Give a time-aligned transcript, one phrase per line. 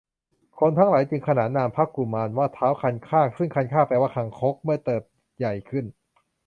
[0.59, 5.03] คนทั้งหลายจึงขนานนามพระกุมารว่า ท้าวคันคาก ซึ่งคันคาก แปลว่าคางคก เมื่อเติบ
[5.37, 5.85] ใหญ่ขึ้น